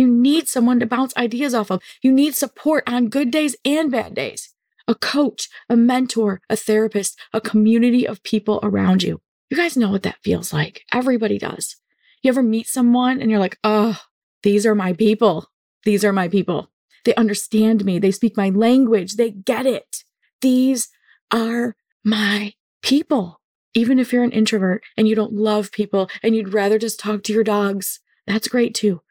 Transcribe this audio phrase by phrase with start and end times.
[0.00, 1.82] You need someone to bounce ideas off of.
[2.00, 4.54] You need support on good days and bad days.
[4.88, 9.20] A coach, a mentor, a therapist, a community of people around you.
[9.50, 10.84] You guys know what that feels like.
[10.90, 11.76] Everybody does.
[12.22, 14.00] You ever meet someone and you're like, oh,
[14.42, 15.50] these are my people.
[15.84, 16.70] These are my people.
[17.04, 17.98] They understand me.
[17.98, 19.16] They speak my language.
[19.16, 20.02] They get it.
[20.40, 20.88] These
[21.30, 23.42] are my people.
[23.74, 27.22] Even if you're an introvert and you don't love people and you'd rather just talk
[27.24, 29.02] to your dogs, that's great too.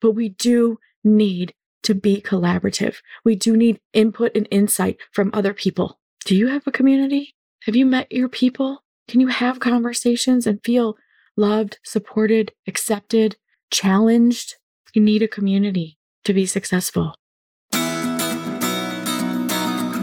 [0.00, 2.96] But we do need to be collaborative.
[3.24, 5.98] We do need input and insight from other people.
[6.24, 7.34] Do you have a community?
[7.64, 8.84] Have you met your people?
[9.08, 10.96] Can you have conversations and feel
[11.36, 13.36] loved, supported, accepted,
[13.70, 14.56] challenged?
[14.94, 17.14] You need a community to be successful.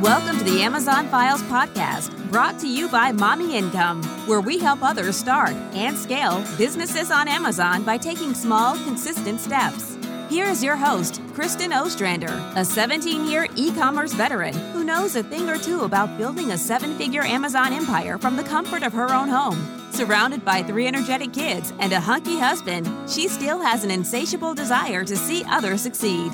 [0.06, 4.84] Welcome to the Amazon Files podcast, brought to you by Mommy Income, where we help
[4.84, 9.98] others start and scale businesses on Amazon by taking small, consistent steps.
[10.30, 15.24] Here is your host, Kristen Ostrander, a 17 year e commerce veteran who knows a
[15.24, 19.12] thing or two about building a seven figure Amazon empire from the comfort of her
[19.12, 19.58] own home.
[19.90, 25.04] Surrounded by three energetic kids and a hunky husband, she still has an insatiable desire
[25.04, 26.32] to see others succeed.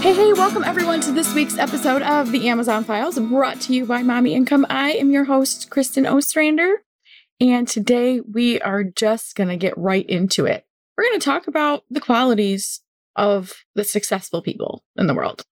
[0.00, 3.84] Hey, hey, welcome everyone to this week's episode of the Amazon Files brought to you
[3.84, 4.64] by Mommy Income.
[4.70, 6.76] I am your host, Kristen Ostrander,
[7.38, 10.64] and today we are just going to get right into it.
[10.96, 12.80] We're going to talk about the qualities
[13.14, 15.44] of the successful people in the world.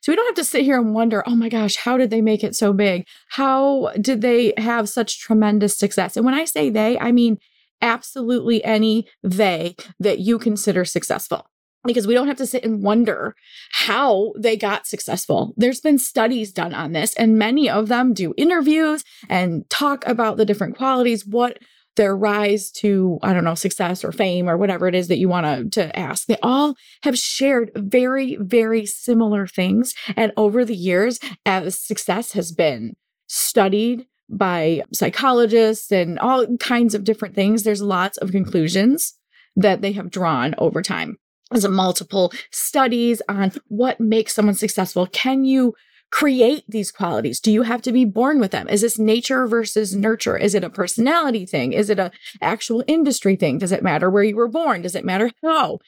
[0.00, 2.22] So we don't have to sit here and wonder, oh my gosh, how did they
[2.22, 3.06] make it so big?
[3.28, 6.16] How did they have such tremendous success?
[6.16, 7.36] And when I say they, I mean
[7.82, 11.50] absolutely any they that you consider successful
[11.84, 13.34] because we don't have to sit and wonder
[13.72, 15.52] how they got successful.
[15.56, 20.36] There's been studies done on this, and many of them do interviews and talk about
[20.36, 21.58] the different qualities, what
[21.96, 25.28] their rise to, I don't know, success or fame or whatever it is that you
[25.28, 26.26] want to, to ask.
[26.26, 29.94] They all have shared very, very similar things.
[30.16, 32.94] And over the years, as success has been
[33.26, 39.14] studied by psychologists and all kinds of different things, there's lots of conclusions
[39.54, 41.18] that they have drawn over time.
[41.52, 45.06] There's multiple studies on what makes someone successful.
[45.06, 45.74] Can you
[46.10, 47.40] create these qualities?
[47.40, 48.68] Do you have to be born with them?
[48.68, 50.36] Is this nature versus nurture?
[50.36, 51.72] Is it a personality thing?
[51.72, 53.58] Is it a actual industry thing?
[53.58, 54.82] Does it matter where you were born?
[54.82, 55.78] Does it matter how?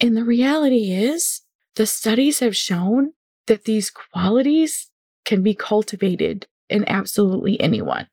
[0.00, 1.42] And the reality is
[1.76, 3.12] the studies have shown
[3.46, 4.90] that these qualities
[5.24, 8.08] can be cultivated in absolutely anyone.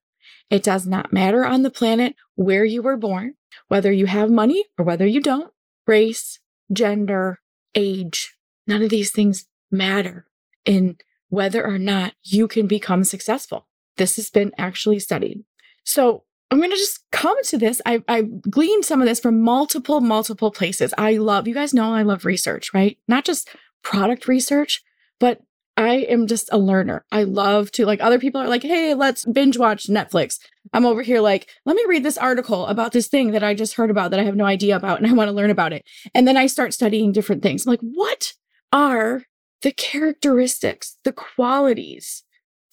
[0.50, 3.36] It does not matter on the planet where you were born,
[3.68, 5.52] whether you have money or whether you don't,
[5.88, 6.40] race,
[6.72, 7.40] gender,
[7.74, 8.36] age,
[8.68, 10.26] none of these things matter
[10.66, 10.98] in
[11.30, 13.68] whether or not you can become successful.
[13.98, 15.44] This has been actually studied.
[15.84, 17.82] So I'm going to just come to this.
[17.86, 20.94] I, I've gleaned some of this from multiple, multiple places.
[20.98, 22.98] I love, you guys know I love research, right?
[23.08, 23.50] Not just
[23.84, 24.84] product research,
[25.20, 25.42] but
[25.78, 27.06] I am just a learner.
[27.12, 30.40] I love to like other people are like, "Hey, let's binge watch Netflix."
[30.76, 33.76] I'm over here like, "Let me read this article about this thing that I just
[33.76, 35.84] heard about that I have no idea about and I want to learn about it."
[36.14, 37.66] And then I start studying different things.
[37.66, 38.34] I'm like, "What
[38.74, 39.24] are
[39.62, 42.24] the characteristics, the qualities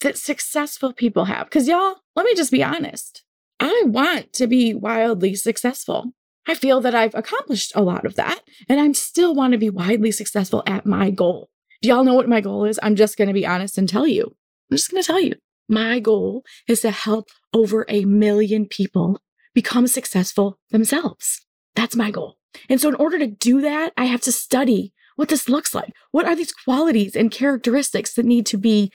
[0.01, 3.23] that successful people have?" Cuz y'all, let me just be honest.
[3.59, 6.11] I want to be wildly successful.
[6.45, 9.69] I feel that I've accomplished a lot of that, and I still want to be
[9.69, 11.49] widely successful at my goal.
[11.81, 12.79] Do y'all know what my goal is?
[12.83, 14.35] I'm just going to be honest and tell you.
[14.69, 15.35] I'm just going to tell you.
[15.73, 19.19] My goal is to help over a million people
[19.55, 21.43] become successful themselves.
[21.75, 22.37] That's my goal.
[22.69, 25.93] And so, in order to do that, I have to study what this looks like.
[26.11, 28.91] What are these qualities and characteristics that need to be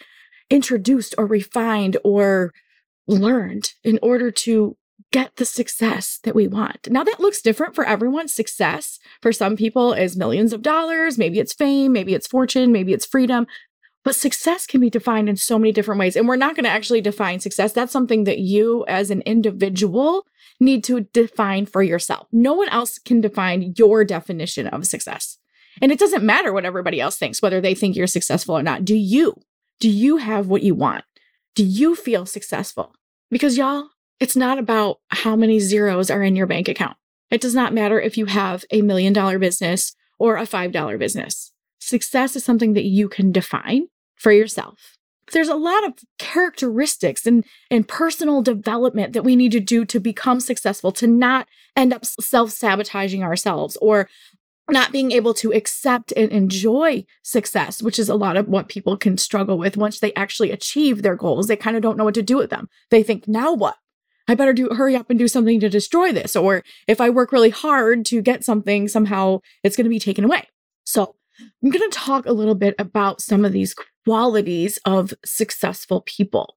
[0.51, 2.53] introduced or refined or
[3.09, 4.77] learned in order to
[5.11, 6.89] get the success that we want.
[6.91, 8.29] Now, that looks different for everyone.
[8.29, 11.17] Success for some people is millions of dollars.
[11.17, 13.47] Maybe it's fame, maybe it's fortune, maybe it's freedom.
[14.09, 16.17] But success can be defined in so many different ways.
[16.17, 17.75] And we're not going to actually define success.
[17.75, 20.25] That's something that you, as an individual,
[20.59, 22.27] need to define for yourself.
[22.33, 25.37] No one else can define your definition of success.
[25.83, 28.83] And it doesn't matter what everybody else thinks, whether they think you're successful or not.
[28.83, 29.43] Do you?
[29.79, 31.05] Do you have what you want?
[31.55, 32.95] Do you feel successful?
[33.31, 33.91] Because y'all,
[34.21, 36.97] it's not about how many zeros are in your bank account.
[37.31, 41.53] It does not matter if you have a million dollar business or a $5 business.
[41.79, 43.89] Success is something that you can define
[44.19, 44.97] for yourself.
[45.33, 50.01] There's a lot of characteristics and, and personal development that we need to do to
[50.01, 54.09] become successful, to not end up self sabotaging ourselves or
[54.71, 58.97] not being able to accept and enjoy success, which is a lot of what people
[58.97, 61.47] can struggle with once they actually achieve their goals.
[61.47, 62.69] They kind of don't know what to do with them.
[62.91, 63.77] They think, now what?
[64.29, 66.37] I better do hurry up and do something to destroy this.
[66.37, 70.25] Or if I work really hard to get something, somehow it's going to be taken
[70.25, 70.47] away.
[70.85, 73.75] So I'm going to talk a little bit about some of these
[74.05, 76.57] qualities of successful people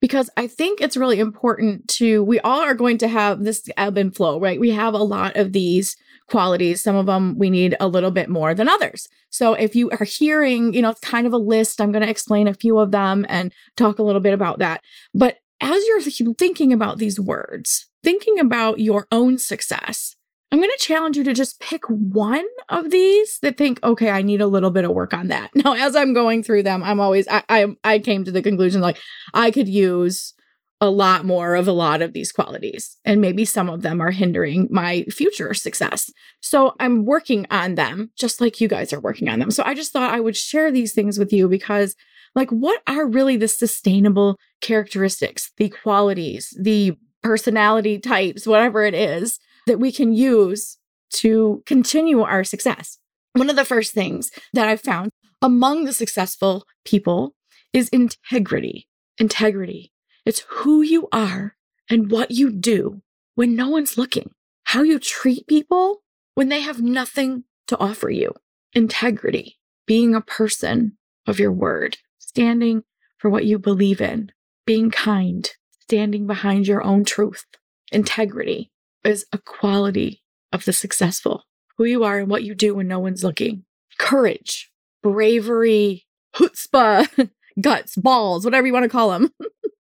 [0.00, 3.96] because I think it's really important to, we all are going to have this ebb
[3.96, 4.60] and flow, right?
[4.60, 5.96] We have a lot of these
[6.28, 6.82] qualities.
[6.82, 9.08] Some of them we need a little bit more than others.
[9.30, 12.10] So if you are hearing, you know, it's kind of a list, I'm going to
[12.10, 14.82] explain a few of them and talk a little bit about that.
[15.14, 20.16] But as you're thinking about these words, thinking about your own success,
[20.54, 24.22] I'm going to challenge you to just pick one of these that think, okay, I
[24.22, 25.50] need a little bit of work on that.
[25.64, 28.80] Now, as I'm going through them, I'm always, I, I, I came to the conclusion
[28.80, 28.96] like
[29.32, 30.32] I could use
[30.80, 32.96] a lot more of a lot of these qualities.
[33.04, 36.08] And maybe some of them are hindering my future success.
[36.40, 39.50] So I'm working on them just like you guys are working on them.
[39.50, 41.96] So I just thought I would share these things with you because,
[42.36, 49.40] like, what are really the sustainable characteristics, the qualities, the personality types, whatever it is
[49.66, 50.78] that we can use
[51.14, 52.98] to continue our success?
[53.32, 55.10] One of the first things that I've found
[55.42, 57.34] among the successful people
[57.72, 58.88] is integrity.
[59.18, 59.92] Integrity.
[60.24, 61.56] It's who you are
[61.90, 63.02] and what you do
[63.34, 64.30] when no one's looking,
[64.64, 66.02] how you treat people
[66.34, 68.32] when they have nothing to offer you.
[68.72, 70.96] Integrity, being a person
[71.26, 72.84] of your word, standing
[73.18, 74.30] for what you believe in,
[74.66, 75.50] being kind,
[75.80, 77.44] standing behind your own truth.
[77.92, 78.70] Integrity
[79.04, 80.22] is a quality
[80.52, 81.44] of the successful,
[81.76, 83.64] who you are and what you do when no one's looking.
[83.98, 84.70] Courage,
[85.02, 87.30] bravery, chutzpah,
[87.60, 89.30] guts, balls, whatever you want to call them.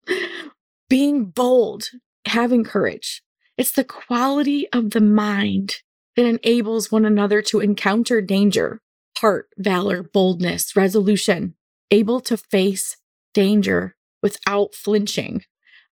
[0.90, 1.90] being bold,
[2.26, 3.22] having courage.
[3.58, 5.78] It's the quality of the mind
[6.16, 8.82] that enables one another to encounter danger,
[9.20, 11.56] heart, valor, boldness, resolution,
[11.92, 12.98] able to face
[13.34, 15.44] danger without flinching.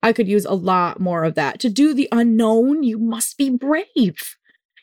[0.03, 1.61] I could use a lot more of that.
[1.61, 4.37] To do the unknown, you must be brave.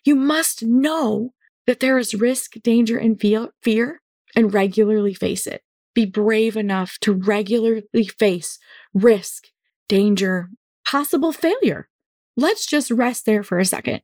[0.06, 1.34] You must know
[1.68, 3.20] that there is risk, danger, and
[3.62, 4.02] fear,
[4.36, 5.62] and regularly face it.
[5.94, 8.58] Be brave enough to regularly face
[8.94, 9.48] risk,
[9.88, 10.50] danger,
[10.86, 11.90] possible failure.
[12.38, 14.02] Let's just rest there for a second.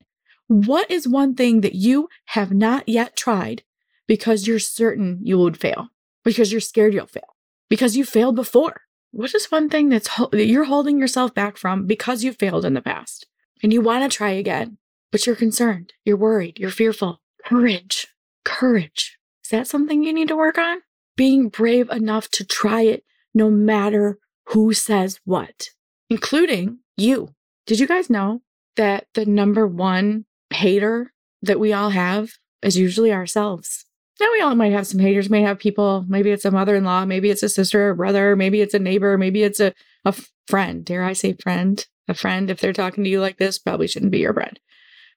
[0.48, 3.64] What is one thing that you have not yet tried
[4.08, 5.88] because you're certain you would fail,
[6.24, 7.36] because you're scared you'll fail,
[7.70, 8.82] because you failed before?
[9.16, 12.74] What is one thing that's that you're holding yourself back from because you failed in
[12.74, 13.26] the past
[13.64, 14.78] and you want to try again,
[15.10, 17.22] but you're concerned, you're worried, you're fearful?
[17.46, 18.08] Courage,
[18.44, 19.18] courage.
[19.46, 20.80] Is that something you need to work on?
[21.16, 25.70] Being brave enough to try it no matter who says what
[26.10, 27.30] including you.
[27.68, 28.42] Did you guys know
[28.76, 32.32] that the number one hater that we all have
[32.62, 33.85] is usually ourselves?
[34.20, 36.86] Now, we all might have some haters, may have people, maybe it's a mother in
[36.86, 39.74] law, maybe it's a sister or brother, maybe it's a neighbor, maybe it's a,
[40.06, 40.16] a
[40.48, 40.86] friend.
[40.86, 41.86] Dare I say friend?
[42.08, 44.60] A friend, if they're talking to you like this, probably shouldn't be your friend.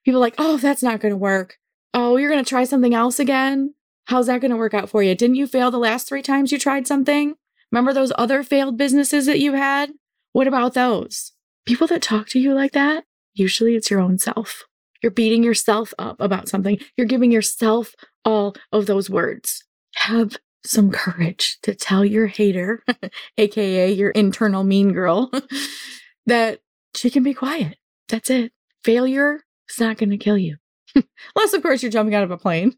[0.03, 1.57] People like, oh, that's not going to work.
[1.93, 3.73] Oh, you're going to try something else again?
[4.05, 5.13] How's that going to work out for you?
[5.15, 7.35] Didn't you fail the last three times you tried something?
[7.71, 9.91] Remember those other failed businesses that you had?
[10.33, 11.33] What about those?
[11.65, 14.65] People that talk to you like that, usually it's your own self.
[15.01, 16.79] You're beating yourself up about something.
[16.97, 17.93] You're giving yourself
[18.29, 19.63] all of those words.
[19.95, 22.83] Have some courage to tell your hater,
[23.37, 25.31] AKA your internal mean girl,
[26.25, 26.59] that
[26.95, 27.77] she can be quiet.
[28.07, 28.51] That's it.
[28.83, 30.57] Failure is not going to kill you.
[31.35, 32.73] Unless, of course, you're jumping out of a plane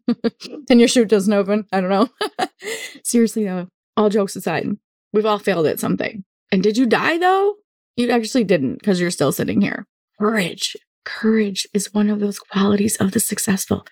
[0.70, 1.66] and your chute doesn't open.
[1.72, 2.10] I don't know.
[3.04, 4.68] Seriously, though, all jokes aside,
[5.14, 6.24] we've all failed at something.
[6.52, 7.56] And did you die though?
[7.96, 9.86] You actually didn't because you're still sitting here.
[10.20, 10.76] Courage.
[11.04, 13.86] Courage is one of those qualities of the successful.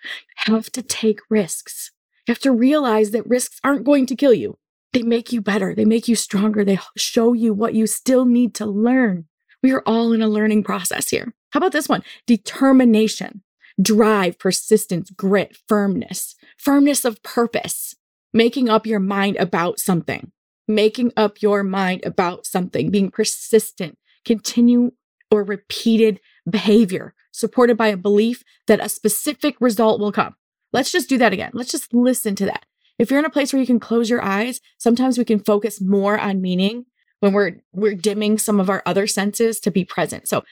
[0.47, 1.91] You have to take risks.
[2.27, 4.57] You have to realize that risks aren't going to kill you.
[4.93, 5.75] They make you better.
[5.75, 6.63] They make you stronger.
[6.63, 9.25] They show you what you still need to learn.
[9.61, 11.33] We are all in a learning process here.
[11.51, 12.03] How about this one?
[12.27, 13.43] Determination,
[13.81, 17.95] drive, persistence, grit, firmness, firmness of purpose,
[18.33, 20.31] making up your mind about something
[20.69, 24.91] making up your mind about something, being persistent, continue
[25.31, 30.35] or repeated behavior supported by a belief that a specific result will come.
[30.73, 31.51] Let's just do that again.
[31.53, 32.65] Let's just listen to that.
[32.97, 35.81] If you're in a place where you can close your eyes, sometimes we can focus
[35.81, 36.85] more on meaning
[37.21, 40.27] when we're we're dimming some of our other senses to be present.
[40.27, 40.43] So,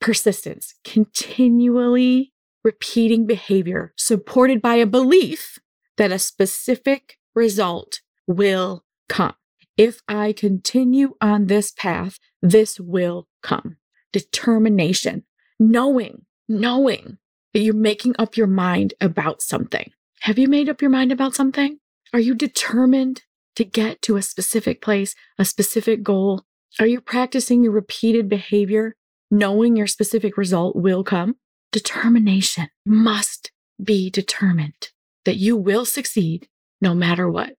[0.00, 2.32] persistence, continually
[2.64, 5.58] repeating behavior supported by a belief
[5.96, 9.34] that a specific result will come.
[9.76, 13.76] If I continue on this path, this will come.
[14.12, 15.24] Determination,
[15.70, 17.18] knowing, knowing
[17.52, 19.90] that you're making up your mind about something.
[20.20, 21.78] Have you made up your mind about something?
[22.12, 23.22] Are you determined
[23.56, 26.44] to get to a specific place, a specific goal?
[26.80, 28.94] Are you practicing your repeated behavior
[29.32, 31.36] knowing your specific result will come.
[31.72, 33.50] Determination must
[33.82, 34.90] be determined
[35.24, 36.46] that you will succeed
[36.80, 37.54] no matter what.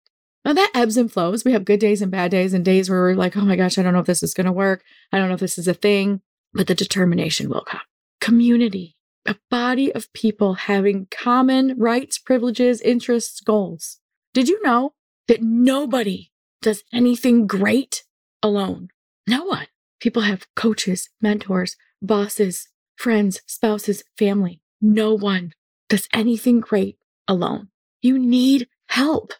[0.45, 1.43] Now that ebbs and flows.
[1.43, 3.77] We have good days and bad days and days where we're like, oh my gosh,
[3.77, 4.83] I don't know if this is going to work.
[5.11, 6.21] I don't know if this is a thing,
[6.53, 7.81] but the determination will come.
[8.23, 13.99] Community, a body of people having common rights, privileges, interests, goals.
[14.33, 14.93] Did you know
[15.27, 18.05] that nobody does anything great
[18.41, 18.87] alone?
[19.27, 19.67] No one.
[19.99, 24.61] People have coaches, mentors, bosses, friends, spouses, family.
[24.79, 25.51] No one
[25.89, 27.67] does anything great alone.
[28.01, 29.33] You need help.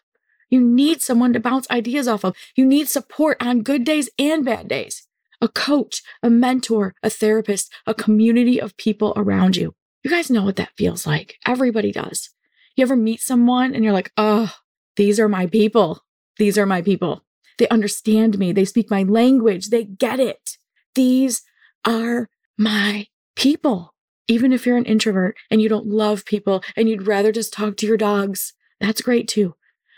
[0.50, 2.36] You need someone to bounce ideas off of.
[2.54, 5.08] You need support on good days and bad days.
[5.44, 9.74] A coach, a mentor, a therapist, a community of people around you.
[10.02, 11.36] You guys know what that feels like.
[11.46, 12.30] Everybody does.
[12.76, 14.54] You ever meet someone and you're like, oh,
[14.96, 16.00] these are my people.
[16.38, 17.24] These are my people.
[17.58, 18.52] They understand me.
[18.52, 19.68] They speak my language.
[19.68, 20.56] They get it.
[20.94, 21.42] These
[21.84, 23.92] are my people.
[24.26, 27.76] Even if you're an introvert and you don't love people and you'd rather just talk
[27.76, 29.56] to your dogs, that's great too.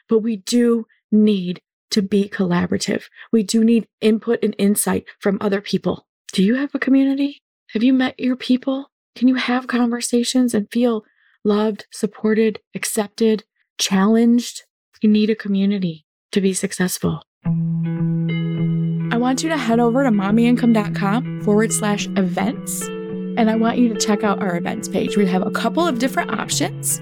[0.09, 3.05] But we do need to be collaborative.
[3.33, 6.07] We do need input and insight from other people.
[6.33, 7.43] Do you have a community?
[7.71, 8.91] Have you met your people?
[9.15, 11.05] Can you have conversations and feel
[11.45, 13.45] loved, supported, accepted,
[13.79, 14.63] challenged?
[15.01, 17.23] You need a community to be successful.
[17.45, 22.83] I want you to head over to mommyincome.com forward slash events.
[22.83, 25.17] And I want you to check out our events page.
[25.17, 27.01] We have a couple of different options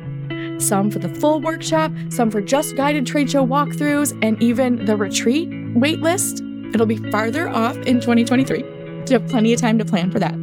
[0.58, 4.96] some for the full workshop, some for just guided trade show walkthroughs, and even the
[4.96, 6.42] retreat waitlist.
[6.74, 8.60] It'll be farther off in 2023.
[8.60, 10.34] So you have plenty of time to plan for that.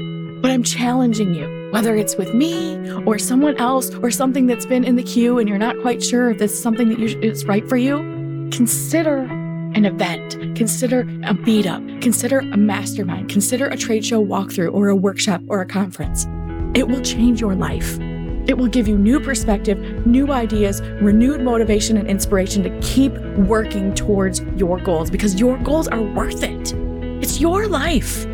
[0.41, 4.83] But I'm challenging you, whether it's with me or someone else or something that's been
[4.83, 7.45] in the queue and you're not quite sure if this is something that you, is
[7.45, 7.97] right for you,
[8.51, 9.17] consider
[9.73, 14.95] an event, consider a meetup, consider a mastermind, consider a trade show walkthrough or a
[14.95, 16.25] workshop or a conference.
[16.73, 17.97] It will change your life.
[18.47, 23.93] It will give you new perspective, new ideas, renewed motivation and inspiration to keep working
[23.93, 26.73] towards your goals because your goals are worth it.
[27.21, 28.25] It's your life.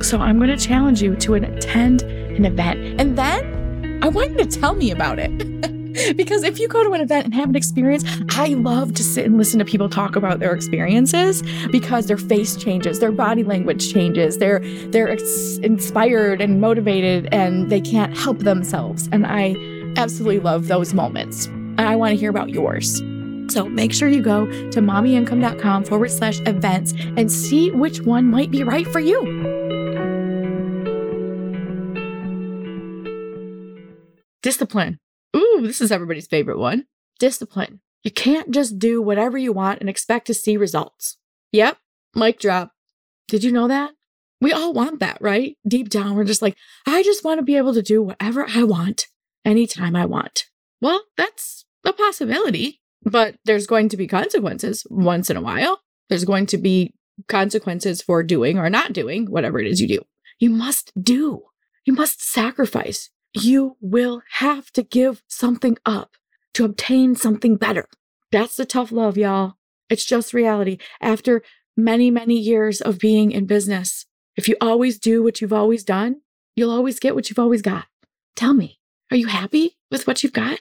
[0.00, 3.00] So I'm going to challenge you to attend an event.
[3.00, 5.70] And then I want you to tell me about it.
[6.16, 9.26] because if you go to an event and have an experience, I love to sit
[9.26, 13.92] and listen to people talk about their experiences because their face changes, their body language
[13.92, 19.08] changes, they're they're ex- inspired and motivated and they can't help themselves.
[19.12, 19.56] And I
[19.96, 21.48] absolutely love those moments.
[21.78, 23.02] I want to hear about yours.
[23.48, 28.50] So make sure you go to mommyincome.com forward slash events and see which one might
[28.50, 29.56] be right for you.
[34.42, 34.98] Discipline.
[35.58, 36.86] Ooh, this is everybody's favorite one.
[37.18, 37.80] Discipline.
[38.04, 41.16] You can't just do whatever you want and expect to see results.
[41.52, 41.78] Yep,
[42.14, 42.72] mic drop.
[43.26, 43.92] Did you know that?
[44.40, 45.56] We all want that, right?
[45.66, 48.62] Deep down, we're just like, I just want to be able to do whatever I
[48.62, 49.08] want
[49.44, 50.44] anytime I want.
[50.80, 55.80] Well, that's a possibility, but there's going to be consequences once in a while.
[56.08, 56.94] There's going to be
[57.26, 60.02] consequences for doing or not doing whatever it is you do.
[60.38, 61.42] You must do.
[61.84, 66.16] You must sacrifice you will have to give something up
[66.54, 67.86] to obtain something better.
[68.32, 69.54] That's the tough love, y'all.
[69.88, 70.78] It's just reality.
[71.00, 71.42] After
[71.76, 74.06] many, many years of being in business,
[74.36, 76.22] if you always do what you've always done,
[76.56, 77.86] you'll always get what you've always got.
[78.36, 78.78] Tell me,
[79.10, 80.60] are you happy with what you've got?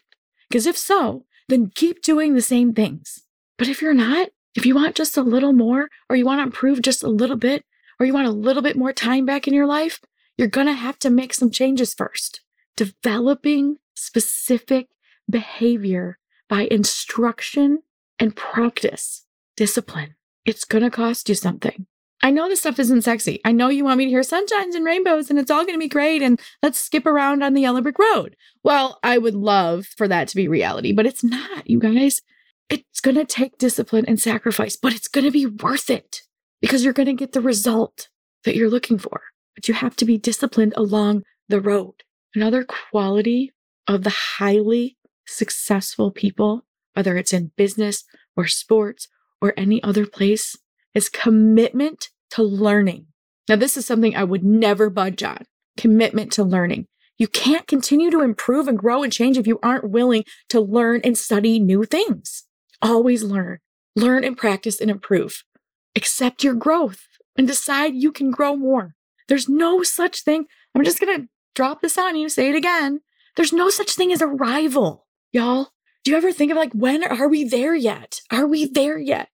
[0.50, 3.24] Because if so, then keep doing the same things.
[3.58, 6.44] But if you're not, if you want just a little more, or you want to
[6.44, 7.64] improve just a little bit,
[8.00, 10.00] or you want a little bit more time back in your life,
[10.38, 12.42] you're going to have to make some changes first
[12.78, 14.88] developing specific
[15.30, 17.80] behavior by instruction
[18.18, 19.26] and practice,
[19.58, 20.16] discipline.
[20.46, 21.88] It's going to cost you something.
[22.22, 23.42] I know this stuff isn't sexy.
[23.46, 25.80] I know you want me to hear sunshines and rainbows and it's all going to
[25.80, 28.36] be great and let's skip around on the yellow brick road.
[28.64, 32.22] Well, I would love for that to be reality, but it's not, you guys.
[32.70, 36.24] It's going to take discipline and sacrifice, but it's going to be worth it
[36.60, 38.10] because you're going to get the result
[38.46, 39.22] that you're looking for.
[39.56, 42.04] But you have to be disciplined along the road.
[42.38, 43.52] Another quality
[43.88, 48.04] of the highly successful people, whether it's in business
[48.36, 49.08] or sports
[49.42, 50.56] or any other place,
[50.94, 53.08] is commitment to learning.
[53.50, 55.46] Now, this is something I would never budge on
[55.78, 56.86] commitment to learning.
[57.18, 61.02] You can't continue to improve and grow and change if you aren't willing to learn
[61.04, 62.44] and study new things.
[62.84, 63.58] Always learn,
[63.96, 65.44] learn and practice and improve.
[65.96, 68.94] Accept your growth and decide you can grow more.
[69.28, 70.46] There's no such thing.
[70.76, 73.02] I'm just going to drop this on you, say it again.
[73.36, 75.70] There's no such thing as a rival, y'all.
[76.04, 78.22] Do you ever think of like, when are we there yet?
[78.32, 79.30] Are we there yet?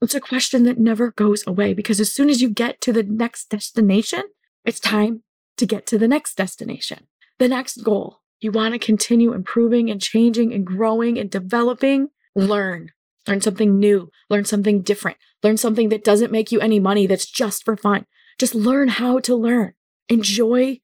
[0.00, 3.02] It's a question that never goes away because as soon as you get to the
[3.02, 4.22] next destination,
[4.64, 5.22] it's time
[5.58, 8.20] to get to the next destination, the next goal.
[8.40, 12.08] You want to continue improving and changing and growing and developing.
[12.34, 12.92] Learn.
[13.28, 14.10] Learn something new.
[14.30, 15.18] Learn something different.
[15.42, 18.06] Learn something that doesn't make you any money that's just for fun.
[18.38, 19.74] Just learn how to learn.
[20.08, 20.80] Enjoy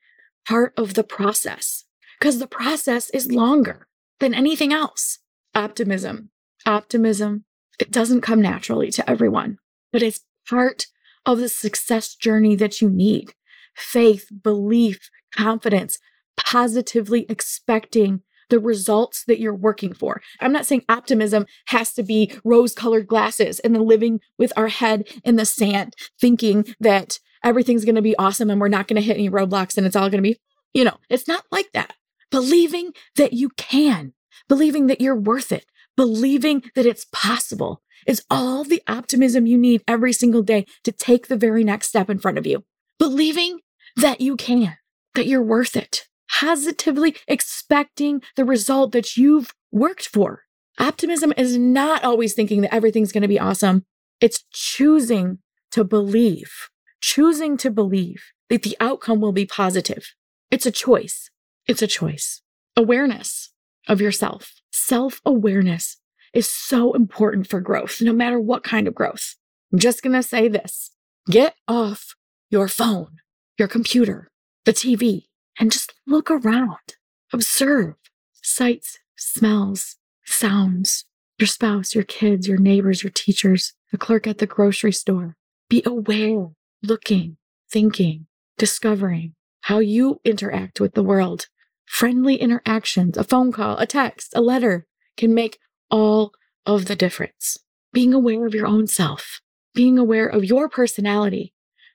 [0.47, 1.85] part of the process
[2.19, 3.87] because the process is longer
[4.21, 5.19] than anything else.
[5.55, 6.31] Optimism.
[6.67, 7.45] Optimism.
[7.79, 9.59] It doesn't come naturally to everyone,
[9.93, 10.87] but it's part
[11.27, 13.35] of the success journey that you need.
[13.75, 15.99] Faith, belief, confidence,
[16.37, 20.21] positively expecting the results that you're working for.
[20.41, 24.69] I'm not saying optimism has to be rose colored glasses and then living with our
[24.69, 29.01] head in the sand, thinking that everything's going to be awesome and we're not going
[29.01, 30.39] to hit any roadblocks and it's all going to be,
[30.73, 31.95] you know, it's not like that.
[32.31, 34.15] Believing that you can,
[34.49, 39.83] believing that you're worth it, believing that it's possible is all the optimism you need
[39.87, 42.65] every single day to take the very next step in front of you.
[42.99, 43.61] Believing
[43.97, 44.77] that you can,
[45.15, 50.43] that you're worth it, positively expecting the result that you've worked for.
[50.79, 53.85] Optimism is not always thinking that everything's going to be awesome.
[54.21, 55.39] It's choosing
[55.73, 56.71] to believe,
[57.03, 60.15] choosing to believe that the outcome will be positive.
[60.51, 61.31] It's a choice.
[61.67, 62.41] It's a choice.
[62.77, 63.51] Awareness
[63.89, 65.99] of yourself, self awareness
[66.33, 69.35] is so important for growth, no matter what kind of growth.
[69.73, 70.91] I'm just going to say this
[71.29, 72.15] get off
[72.49, 73.19] your phone,
[73.59, 74.29] your computer,
[74.65, 75.25] the TV,
[75.59, 76.97] and just look around.
[77.33, 77.95] Observe
[78.43, 81.05] sights, smells, sounds,
[81.39, 85.37] your spouse, your kids, your neighbors, your teachers, the clerk at the grocery store.
[85.69, 86.49] Be aware,
[86.83, 87.37] looking,
[87.71, 88.27] thinking,
[88.59, 91.47] discovering how you interact with the world.
[91.87, 94.87] Friendly interactions, a phone call, a text, a letter
[95.17, 95.59] can make
[95.91, 96.33] all
[96.67, 97.59] of the difference.
[97.93, 99.41] Being aware of your own self,
[99.75, 101.53] being aware of your personality,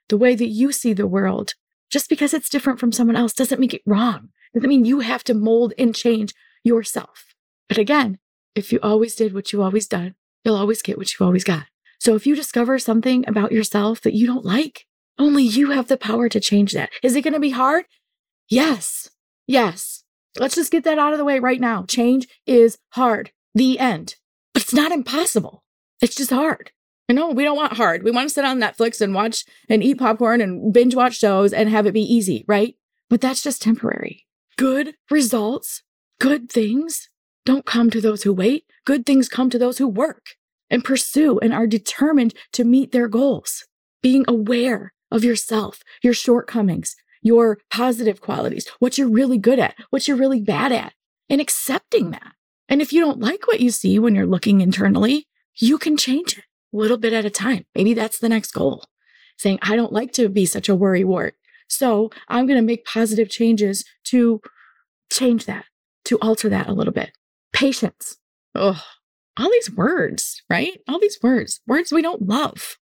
[0.09, 1.53] the way that you see the world,
[1.89, 4.29] just because it's different from someone else doesn't make it wrong.
[4.53, 7.33] Doesn't mean you have to mold and change yourself.
[7.67, 8.19] But again,
[8.55, 11.65] if you always did what you always done, you'll always get what you always got.
[11.99, 14.85] So if you discover something about yourself that you don't like,
[15.19, 16.91] only you have the power to change that.
[17.01, 17.85] Is it going to be hard?
[18.49, 19.09] Yes.
[19.47, 20.03] Yes.
[20.37, 21.83] Let's just get that out of the way right now.
[21.83, 23.31] Change is hard.
[23.55, 24.15] The end.
[24.53, 25.63] But it's not impossible.
[26.01, 26.71] It's just hard.
[27.09, 28.03] I know we don't want hard.
[28.03, 31.53] We want to sit on Netflix and watch and eat popcorn and binge watch shows
[31.53, 32.75] and have it be easy, right?
[33.09, 34.25] But that's just temporary.
[34.57, 35.83] Good results,
[36.19, 37.09] good things
[37.45, 38.65] don't come to those who wait.
[38.85, 40.35] Good things come to those who work
[40.69, 43.65] and pursue and are determined to meet their goals.
[44.01, 50.07] Being aware of yourself, your shortcomings, your positive qualities, what you're really good at, what
[50.07, 50.93] you're really bad at,
[51.29, 52.33] and accepting that.
[52.69, 56.37] And if you don't like what you see when you're looking internally, you can change
[56.37, 57.65] it a little bit at a time.
[57.73, 58.85] Maybe that's the next goal.
[59.37, 61.35] Saying, I don't like to be such a worry wart.
[61.67, 64.41] So I'm going to make positive changes to
[65.11, 65.65] change that,
[66.05, 67.11] to alter that a little bit.
[67.53, 68.17] Patience.
[68.55, 68.81] Oh,
[69.37, 70.79] all these words, right?
[70.87, 72.77] All these words, words we don't love,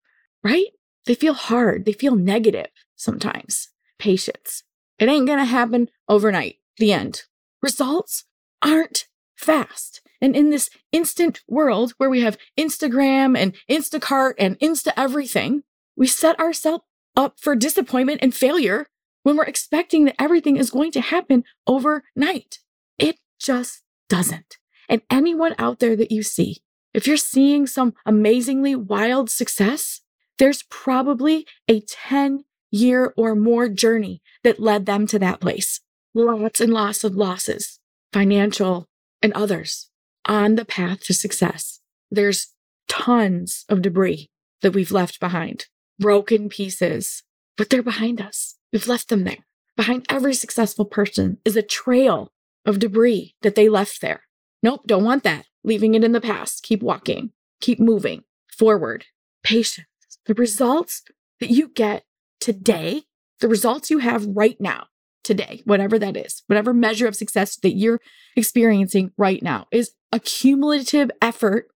[0.43, 0.67] right?
[1.05, 1.85] They feel hard.
[1.85, 3.69] They feel negative sometimes.
[3.99, 4.63] Patience.
[4.99, 6.57] It ain't going to happen overnight.
[6.77, 7.23] The end.
[7.61, 8.25] Results
[8.61, 10.01] aren't fast.
[10.21, 15.63] And in this instant world where we have Instagram and Instacart and Insta everything,
[15.97, 16.85] we set ourselves
[17.15, 18.87] up for disappointment and failure
[19.23, 22.59] when we're expecting that everything is going to happen overnight.
[22.97, 24.57] It just doesn't.
[24.89, 26.61] And anyone out there that you see,
[26.93, 30.01] if you're seeing some amazingly wild success,
[30.37, 35.79] there's probably a 10 year or more journey that led them to that place.
[36.13, 37.79] Lots and lots of losses,
[38.11, 38.87] financial,
[39.21, 39.89] and others
[40.25, 41.79] on the path to success.
[42.11, 42.53] There's
[42.87, 44.29] tons of debris
[44.61, 45.67] that we've left behind,
[45.99, 47.23] broken pieces,
[47.57, 48.55] but they're behind us.
[48.71, 49.45] We've left them there.
[49.75, 52.31] Behind every successful person is a trail
[52.65, 54.23] of debris that they left there.
[54.63, 55.45] Nope, don't want that.
[55.63, 56.63] Leaving it in the past.
[56.63, 59.05] Keep walking, keep moving forward.
[59.43, 59.87] Patience.
[60.25, 61.03] The results
[61.41, 62.05] that you get
[62.39, 63.03] today,
[63.41, 64.87] the results you have right now,
[65.23, 67.99] today, whatever that is, whatever measure of success that you're
[68.35, 71.67] experiencing right now is a cumulative effort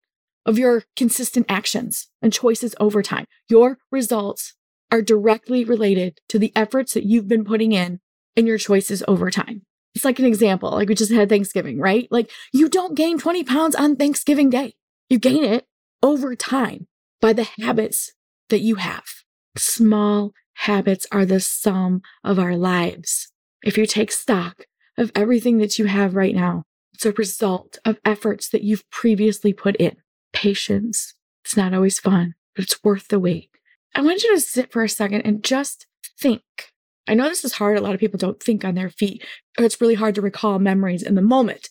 [0.45, 3.25] of your consistent actions and choices over time.
[3.49, 4.53] Your results
[4.91, 7.99] are directly related to the efforts that you've been putting in
[8.37, 9.63] and your choices over time.
[9.95, 12.07] It's like an example, like we just had Thanksgiving, right?
[12.11, 14.75] Like you don't gain 20 pounds on Thanksgiving Day.
[15.09, 15.65] You gain it
[16.03, 16.87] over time
[17.19, 18.13] by the habits
[18.49, 19.05] that you have.
[19.57, 23.31] Small habits are the sum of our lives.
[23.63, 24.65] If you take stock
[24.97, 29.53] of everything that you have right now, it's a result of efforts that you've previously
[29.53, 29.97] put in.
[30.33, 31.13] Patience.
[31.43, 33.49] It's not always fun, but it's worth the wait.
[33.95, 35.87] I want you to sit for a second and just
[36.19, 36.41] think
[37.07, 37.77] I know this is hard.
[37.77, 39.23] A lot of people don't think on their feet,
[39.57, 41.69] or it's really hard to recall memories in the moment.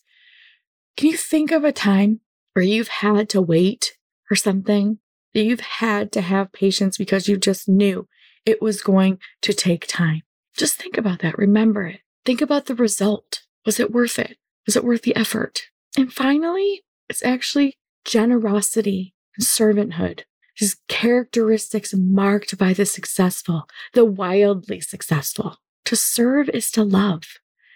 [0.96, 2.20] Can you think of a time
[2.55, 3.92] where you've had to wait
[4.25, 4.99] for something,
[5.35, 8.09] that you've had to have patience because you just knew
[8.46, 10.22] it was going to take time?
[10.57, 11.37] Just think about that.
[11.37, 12.01] Remember it.
[12.25, 13.42] Think about the result.
[13.66, 14.38] Was it worth it?
[14.64, 15.62] Was it worth the effort?
[15.99, 20.22] And finally, it's actually generosity and servanthood.
[20.57, 25.59] Just characteristics marked by the successful, the wildly successful.
[25.85, 27.25] To serve is to love.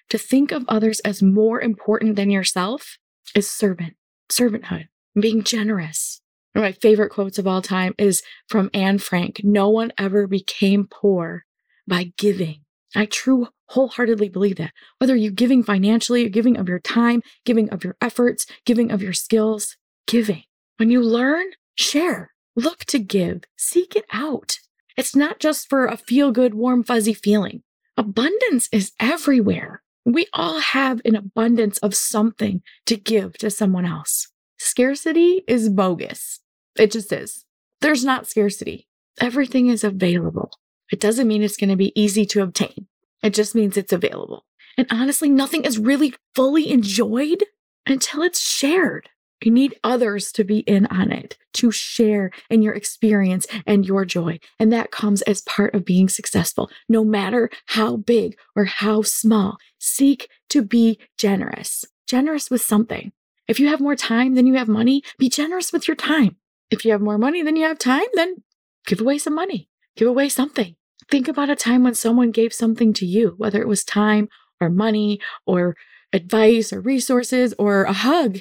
[0.09, 2.99] To think of others as more important than yourself
[3.35, 3.95] is servant,
[4.29, 4.89] servanthood,
[5.19, 6.21] being generous.
[6.53, 10.27] One of my favorite quotes of all time is from Anne Frank No one ever
[10.27, 11.45] became poor
[11.87, 12.63] by giving.
[12.97, 14.73] I true wholeheartedly believe that.
[14.99, 19.13] Whether you're giving financially, giving of your time, giving of your efforts, giving of your
[19.13, 19.77] skills,
[20.09, 20.43] giving.
[20.79, 22.33] When you learn, share.
[22.61, 24.59] Look to give, seek it out.
[24.95, 27.63] It's not just for a feel good, warm, fuzzy feeling.
[27.97, 29.83] Abundance is everywhere.
[30.05, 34.29] We all have an abundance of something to give to someone else.
[34.59, 36.41] Scarcity is bogus.
[36.79, 37.47] It just is.
[37.81, 38.87] There's not scarcity.
[39.19, 40.51] Everything is available.
[40.93, 42.89] It doesn't mean it's going to be easy to obtain.
[43.23, 44.45] It just means it's available.
[44.77, 47.43] And honestly, nothing is really fully enjoyed
[47.87, 49.09] until it's shared.
[49.43, 54.05] You need others to be in on it, to share in your experience and your
[54.05, 54.39] joy.
[54.59, 59.57] And that comes as part of being successful, no matter how big or how small.
[59.79, 63.13] Seek to be generous, generous with something.
[63.49, 66.37] If you have more time than you have money, be generous with your time.
[66.71, 68.43] If you have more money than you have time, then
[68.87, 70.77] give away some money, give away something.
[71.09, 74.29] Think about a time when someone gave something to you, whether it was time
[74.61, 75.77] or money or
[76.13, 78.41] advice or resources or a hug.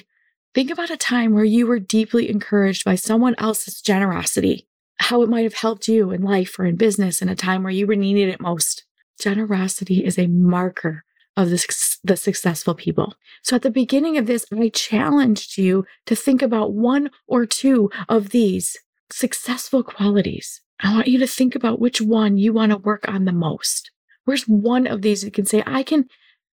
[0.52, 4.66] Think about a time where you were deeply encouraged by someone else's generosity,
[4.98, 7.72] how it might have helped you in life or in business in a time where
[7.72, 8.84] you were needed it most.
[9.20, 11.04] Generosity is a marker
[11.36, 13.14] of the, the successful people.
[13.42, 17.90] So at the beginning of this, I challenged you to think about one or two
[18.08, 18.76] of these
[19.12, 20.60] successful qualities.
[20.80, 23.92] I want you to think about which one you want to work on the most.
[24.24, 26.06] Where's one of these you can say, I can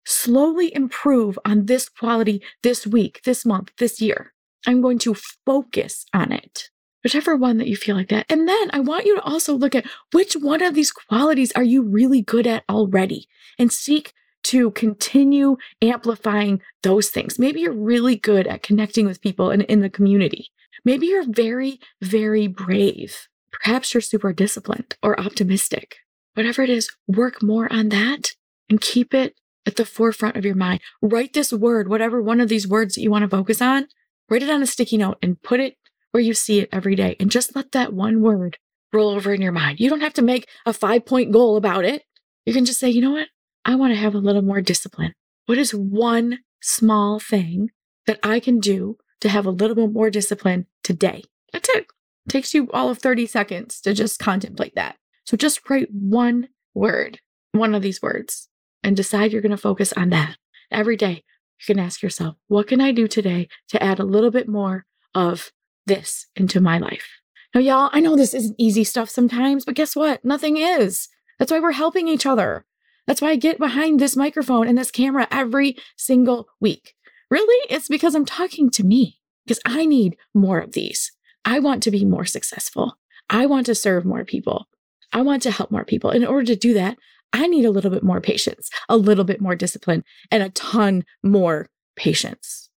[0.06, 4.32] slowly improve on this quality this week, this month, this year.
[4.66, 6.70] I'm going to focus on it,
[7.04, 8.26] whichever one that you feel like that.
[8.28, 11.62] And then I want you to also look at which one of these qualities are
[11.62, 14.12] you really good at already and seek
[14.44, 17.38] to continue amplifying those things.
[17.38, 20.50] Maybe you're really good at connecting with people in, in the community.
[20.84, 23.28] Maybe you're very, very brave.
[23.50, 25.96] Perhaps you're super disciplined or optimistic.
[26.34, 28.32] Whatever it is, work more on that
[28.68, 29.34] and keep it
[29.66, 30.80] at the forefront of your mind.
[31.02, 33.88] Write this word, whatever one of these words that you want to focus on,
[34.30, 35.76] write it on a sticky note and put it
[36.12, 37.16] where you see it every day.
[37.20, 38.58] And just let that one word
[38.92, 39.80] roll over in your mind.
[39.80, 42.04] You don't have to make a five point goal about it.
[42.44, 43.28] You can just say, you know what?
[43.64, 45.12] I want to have a little more discipline.
[45.46, 47.70] What is one small thing
[48.06, 51.24] that I can do to have a little bit more discipline today?
[51.52, 51.86] That's it.
[52.26, 54.96] it takes you all of 30 seconds to just contemplate that.
[55.24, 57.18] So just write one word,
[57.52, 58.48] one of these words,
[58.82, 60.36] and decide you're going to focus on that.
[60.70, 61.24] Every day,
[61.60, 64.84] you can ask yourself, what can I do today to add a little bit more
[65.14, 65.52] of
[65.86, 67.06] this into my life?
[67.54, 70.24] Now, y'all, I know this isn't easy stuff sometimes, but guess what?
[70.24, 71.08] Nothing is.
[71.38, 72.66] That's why we're helping each other.
[73.06, 76.94] That's why I get behind this microphone and this camera every single week.
[77.30, 77.66] Really?
[77.70, 81.12] It's because I'm talking to me, because I need more of these.
[81.44, 82.98] I want to be more successful.
[83.30, 84.68] I want to serve more people.
[85.12, 86.10] I want to help more people.
[86.10, 86.98] In order to do that,
[87.36, 91.04] I need a little bit more patience, a little bit more discipline, and a ton
[91.22, 92.70] more patience.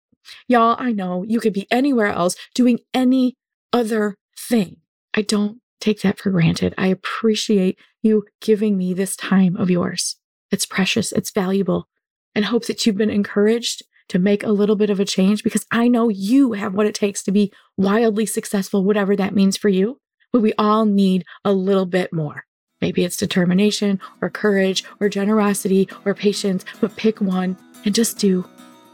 [0.47, 3.35] Y'all, I know you could be anywhere else doing any
[3.71, 4.77] other thing.
[5.13, 6.73] I don't take that for granted.
[6.75, 10.15] I appreciate you giving me this time of yours.
[10.49, 11.87] It's precious, it's valuable,
[12.33, 15.67] and hope that you've been encouraged to make a little bit of a change because
[15.71, 19.69] I know you have what it takes to be wildly successful, whatever that means for
[19.69, 19.99] you.
[20.33, 22.45] But we all need a little bit more.
[22.81, 28.45] Maybe it's determination or courage or generosity or patience, but pick one and just do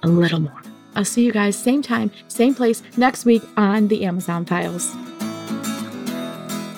[0.03, 0.61] a little more.
[0.95, 4.89] I'll see you guys same time, same place next week on the Amazon Files.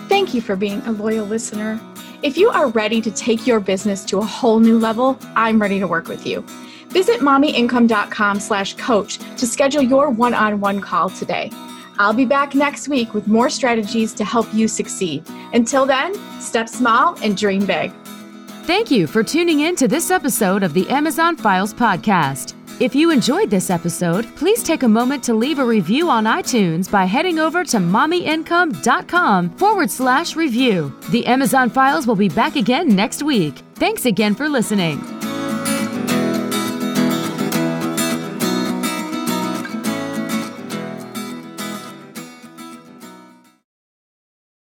[0.07, 1.79] Thank you for being a loyal listener.
[2.21, 5.79] If you are ready to take your business to a whole new level, I'm ready
[5.79, 6.41] to work with you.
[6.89, 11.51] Visit mommyincome.com slash coach to schedule your one-on-one call today.
[11.97, 15.23] I'll be back next week with more strategies to help you succeed.
[15.53, 17.91] Until then, step small and dream big.
[18.63, 22.55] Thank you for tuning in to this episode of the Amazon Files podcast.
[22.81, 26.91] If you enjoyed this episode, please take a moment to leave a review on iTunes
[26.91, 30.93] by heading over to mommyincome.com forward slash review.
[31.09, 33.59] The Amazon Files will be back again next week.
[33.75, 34.99] Thanks again for listening.